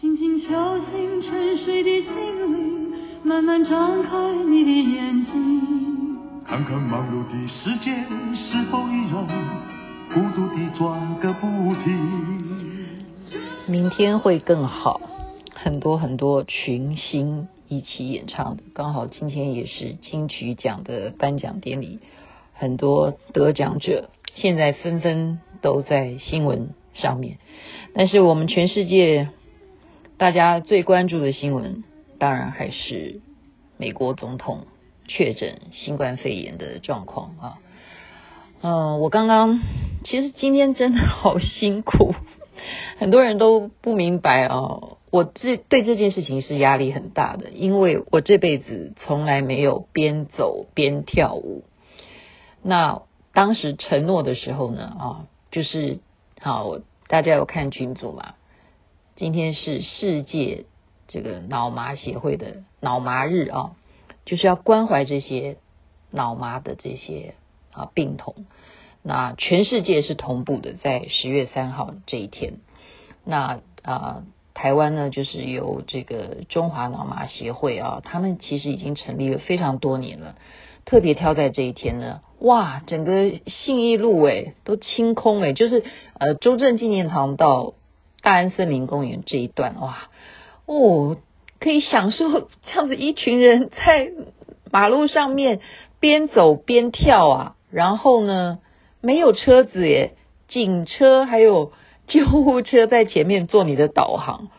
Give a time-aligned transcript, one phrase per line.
[0.00, 2.12] 轻轻敲醒沉睡的心
[2.54, 2.92] 灵，
[3.24, 7.90] 慢慢张开你的眼睛，看看忙碌的世界
[8.36, 9.26] 是否依然
[10.14, 13.02] 孤独地转个不停。
[13.66, 15.00] 明天会更好，
[15.52, 21.98] 很多很多群星一起演唱的，刚好今天也是金曲奖的颁奖典礼，
[22.54, 27.38] 很多得奖者现在纷纷都在新闻上面，
[27.94, 29.30] 但是我们全世界。
[30.18, 31.84] 大家最关注的新闻，
[32.18, 33.20] 当然还是
[33.76, 34.66] 美国总统
[35.06, 37.58] 确诊新冠肺炎的状况啊。
[38.60, 39.60] 嗯，我刚刚
[40.04, 42.16] 其实今天真的好辛苦，
[42.98, 44.98] 很多人都不明白啊。
[45.12, 51.62] 我这对这件事情是压力很大的，因为我这辈子从来没有边走边跳舞。
[52.60, 56.00] 那当时承诺的时候呢，啊，就是
[56.40, 58.34] 好，大家有看群组嘛？
[59.18, 60.66] 今天是世界
[61.08, 63.72] 这个脑麻协会的脑麻日啊，
[64.24, 65.56] 就是要关怀这些
[66.12, 67.34] 脑麻的这些
[67.72, 68.46] 啊病童。
[69.02, 72.58] 那全世界是同步的，在十月三号这一天。
[73.24, 74.22] 那啊，
[74.54, 80.36] 台湾呢，就是由这个中华脑麻协会啊，他们其实已经成立了非常多年了，
[80.84, 85.82] 特别挑在这一天呢，哇，整个信义路诶都清空诶，就是
[86.20, 87.74] 呃周正纪念堂到。
[88.28, 90.10] 大安森林公园这一段哇
[90.66, 91.16] 哦，
[91.60, 94.10] 可以享受这样子一群人在
[94.70, 95.60] 马路上面
[95.98, 98.58] 边走边跳啊，然后呢
[99.00, 100.12] 没有车子耶，
[100.46, 101.72] 警车还有
[102.06, 104.50] 救护车在前面做你的导航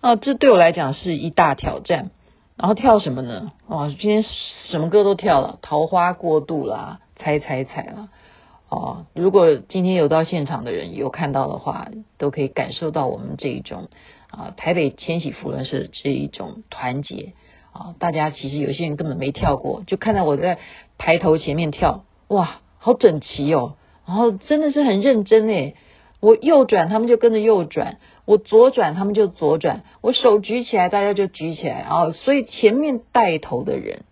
[0.00, 2.12] 啊，这对我来讲是一大挑战。
[2.56, 3.52] 然后跳什么呢？
[3.68, 4.24] 哇，今天
[4.70, 8.08] 什么歌都跳了，桃花过度啦，猜猜猜啦。
[8.70, 13.88] 哦，如果今天有到现场的人有看到的话，都可以感受到我们这一种
[14.30, 17.32] 啊，台北千禧福伦社这一种团结
[17.72, 17.96] 啊。
[17.98, 20.58] 大家其实有些人根本没跳过，就看到我在
[20.98, 23.74] 排头前面跳，哇，好整齐哦。
[24.06, 25.74] 然后真的是很认真诶，
[26.20, 32.12] 我右转他们就跟着右转，我左转他们就左转，我手举起来大家就举起来啊。
[32.12, 34.04] 所以前面带头的人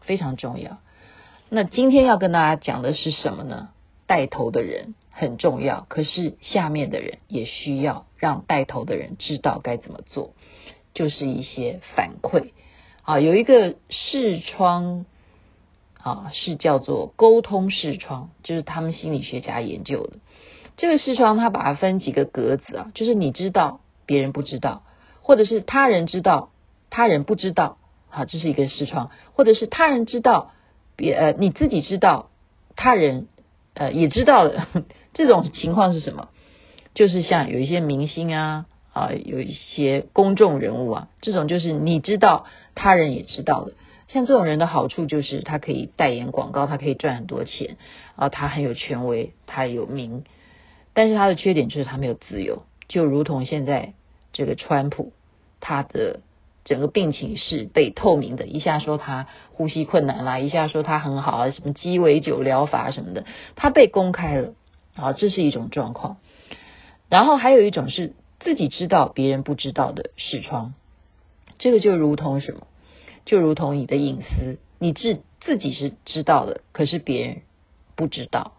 [0.00, 0.78] 非常重要。
[1.50, 3.68] 那今天要跟大家讲的是什么呢？
[4.06, 10.32] 带头的人很重要，可是下面的人也需要让带头的人知道该怎么做，
[10.94, 12.50] 就是一些反馈
[13.02, 13.18] 啊。
[13.18, 15.06] 有一个视窗
[16.00, 20.18] 啊，是叫做沟通视窗，就是他们心理学家研究的。
[20.76, 24.82] 这个视窗，他把它分几个格子啊，就是你知道，别人不知道，
[25.22, 26.50] 或者是他人知道，
[26.90, 27.78] 他人不知道，
[28.10, 30.52] 好，这是一个视窗，或者是他人知道，
[30.94, 32.28] 别呃你自己知道，
[32.76, 33.26] 他人。
[33.78, 34.66] 呃，也知道的
[35.12, 36.30] 这种情况是什么？
[36.94, 38.64] 就是像有一些明星啊，
[38.94, 43.74] 啊，有一些公众人物啊，这种就是你知道，他人也知道的。
[44.08, 47.76] 像这种人的好处就是他可以代言广告，他可以赚很多钱
[48.16, 50.24] 啊，他很有权威，他有名。
[50.94, 53.92] 但是他的缺点就是他没有自由，就如同现在
[54.32, 55.12] 这个川普，
[55.60, 56.20] 他的。
[56.66, 64.54] 整个病情是被透明的，一下说他呼吸困难啦，一下说他很好啊，什么鸡尾酒疗法什么的，他被公开了
[64.96, 66.16] 啊，这是一种状况。
[67.08, 70.74] 然后还有一种是自己知道别人不知道的视窗，
[71.60, 72.66] 这个就如同什么，
[73.24, 77.42] 就如同你的隐私，你自自己是知道的，可是别人
[77.94, 78.54] 不知道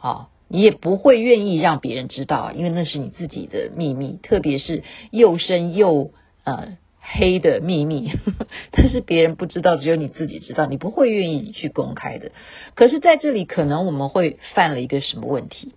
[0.00, 6.10] 啊，你也不会愿意让别人知道，因为那是你自己的秘密，特别是又深又
[6.42, 6.76] 呃。
[7.04, 8.12] 黑的秘密，
[8.70, 12.30] 但是别人不知道，只有你自己知道，你不会愿意去公开的。
[12.76, 15.72] 可是在这里，可能我们会犯了一个什么问题？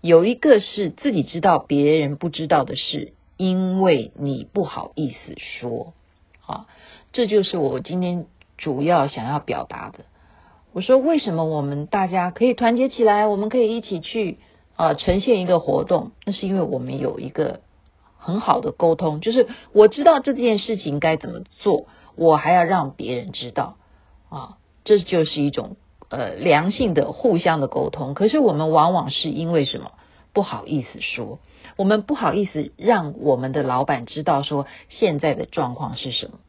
[0.00, 5.94] 有一个是自己知道别人不知道的事，因为你不好意思说。
[6.46, 6.66] 啊，
[7.12, 8.26] 这就是我今天
[8.58, 10.00] 主要想要表达的。
[10.72, 14.38] 我说，为什么我们大家可以团结起来，我们可以一起去
[14.74, 16.10] 啊呈现一个活动？
[16.26, 17.60] 那是因为我们有一个。
[18.22, 21.86] 很好的沟通，就是我知道这件事情该怎么做，
[22.16, 23.76] 我还要让别人知道
[24.28, 25.76] 啊，这就是一种
[26.10, 28.12] 呃良性的互相的沟通。
[28.12, 29.92] 可是我们往往是因为什么
[30.34, 31.38] 不好意思说，
[31.76, 36.40] 我们不好意思让我们的老板知道说现在的状况是什么，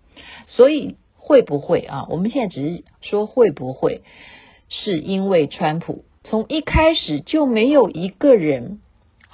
[0.48, 2.06] 所以会不会啊？
[2.10, 4.04] 我们现在只是说会不会
[4.68, 8.82] 是因为川普从一开始就没有一个人。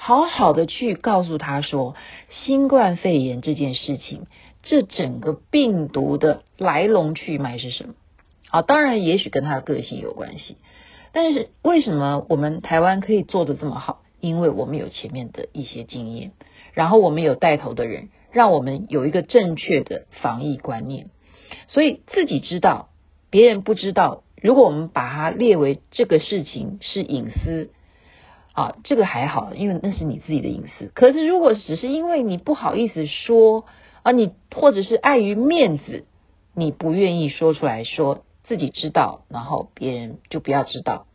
[0.07, 1.94] 好好的去告诉他说，
[2.30, 4.21] 新冠肺炎这件事情，
[4.63, 7.94] 这整个病毒的来龙去脉是什么？
[8.48, 10.56] 好，当然也许跟他的个性有关系，
[11.12, 14.01] 但是为什么我们台湾可以做得这么好？
[14.21, 16.31] 因为我们有前面的一些经验，
[16.71, 21.09] 然后我们有带头的人，让我们有一个正确的防疫观念。
[21.68, 22.88] 所以自己知道，
[23.30, 24.24] 别人不知道。
[24.42, 27.71] 如果我们把它列为这个事情是隐私
[28.57, 30.89] 啊，这个还好，因为那是你自己的隐私。
[30.95, 33.65] 可是如果只是因为你不好意思说
[34.01, 36.06] 啊，你或者是碍于面子，
[36.56, 41.06] 你不愿意说出来说自己知道，然后别人就不要知道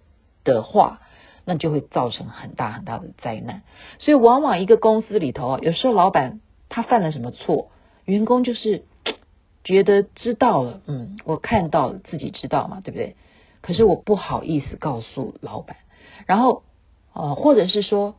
[0.45, 1.01] 的话，
[1.45, 3.63] 那就会造成很大很大的灾难。
[3.99, 7.71] 所以往往一个公司里头，有时候老板他犯了什么错，
[8.05, 8.85] 员工就是。
[9.65, 13.15] 觉得知道了，嗯，我看到了，自己知道嘛，对不对？
[13.61, 15.77] 可是我不好意思告诉老板，
[16.27, 16.65] 然后，
[17.13, 18.15] 哦，或者是说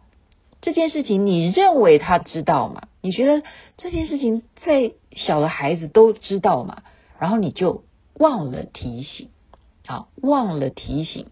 [0.62, 2.84] 这件事情你认为他知道嘛？
[3.02, 3.46] 你觉得
[3.78, 6.84] 这件事情再小的孩子都知道嘛？
[7.20, 7.84] 然后你就
[8.16, 9.30] 忘了提醒，
[9.88, 11.28] 啊，忘了提醒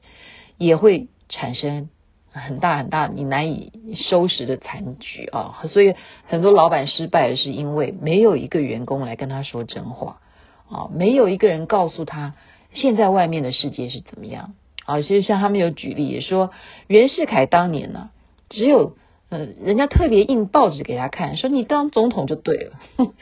[0.57, 1.89] 也会产生。
[2.33, 3.73] 很大很大，你难以
[4.09, 5.63] 收拾的残局啊！
[5.73, 5.95] 所以
[6.27, 10.21] 很多老板失败是因为没有一个员工来跟他说真话
[10.69, 12.35] 啊，没有一个人告诉他
[12.73, 14.53] 现在外面的世界是怎么样
[14.97, 15.01] 啊。
[15.01, 16.51] 其实像他们有举例也说，
[16.87, 18.09] 袁世凯当年呢，
[18.49, 18.95] 只有
[19.29, 22.73] 呃人家特别印报纸给他看，说你当总统就对了，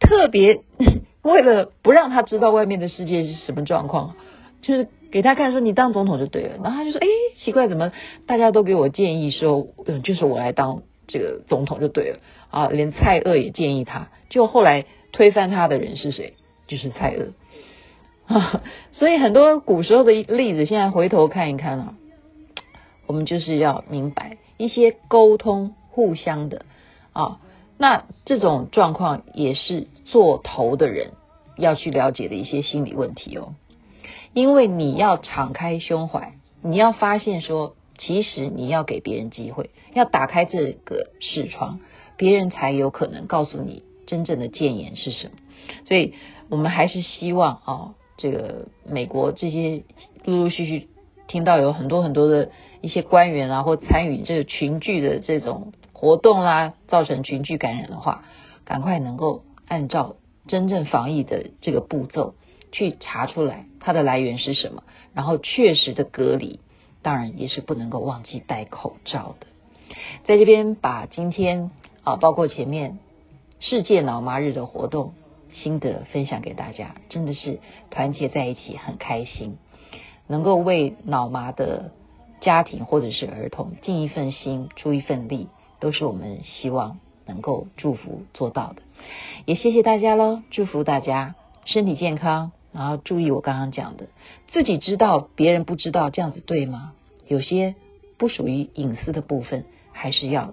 [0.00, 0.60] 特别
[1.22, 4.16] 为了不让他知道外面的世界是什么状况，
[4.62, 4.88] 就是。
[5.08, 7.06] 给他看说你当总统就对了，然后他就说哎，
[7.38, 7.92] 奇怪，怎么
[8.26, 12.18] 大家都给我建议说，嗯，就是我来当这个总统就对了
[12.50, 16.34] 啊，连蔡锷也建议他，就后来推翻他的人是谁？
[16.66, 17.28] 就是蔡锷。
[18.92, 21.94] 所以很多古时候的例子，现在回头看一看啊，
[23.06, 26.64] 我们就是要明白一些沟通互相的
[27.12, 27.40] 啊，
[27.78, 31.12] 那这种状况也是做头的人
[31.56, 33.54] 要去了解的一些心理问题哦。
[34.32, 41.80] 因为你要敞开胸怀，你要发现说，其实你要给别人机会，要打开这个视窗，
[42.16, 45.32] 别人才有可能告诉你真正的建言是什么。
[45.86, 46.12] 所以
[46.50, 49.84] 我们还是希望啊、哦，这个美国这些
[50.24, 50.88] 陆陆续续
[51.26, 58.24] 听到有很多很多的一些官员啊，或参与这个群聚的这种活动啦、啊，造成群聚感染的话，
[58.64, 60.16] 赶快能够按照
[60.46, 62.34] 真正防疫的这个步骤。
[62.72, 64.82] 去查出来它的来源是什么，
[65.14, 66.60] 然后确实的隔离，
[67.00, 69.46] 当然也是不能够忘记戴口罩的。
[70.26, 71.70] 在这边把今天
[72.02, 72.98] 啊，包括前面
[73.60, 75.14] 世界脑麻日的活动
[75.52, 77.60] 心得分享给大家，真的是
[77.90, 79.56] 团结在一起，很开心，
[80.26, 81.92] 能够为脑麻的
[82.40, 85.48] 家庭或者是儿童尽一份心，出一份力，
[85.80, 88.82] 都是我们希望能够祝福做到的。
[89.44, 91.34] 也谢谢大家喽，祝福大家
[91.64, 92.52] 身体健康。
[92.72, 94.08] 然后注意我刚刚讲的，
[94.52, 96.92] 自己知道别人不知道，这样子对吗？
[97.26, 97.74] 有些
[98.18, 100.52] 不属于隐私的部分，还是要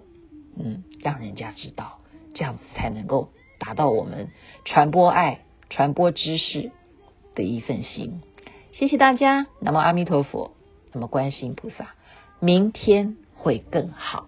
[0.57, 1.99] 嗯让人家知道，
[2.33, 3.27] 这样子才能够
[3.65, 4.29] 达到我们
[4.65, 5.39] 传播爱、
[5.69, 6.71] 传播知识
[7.35, 8.21] 的一份心。
[8.73, 10.51] 谢谢大家，那么阿弥陀佛，
[10.91, 11.93] 那么观世音菩萨，
[12.39, 14.27] 明天会更好。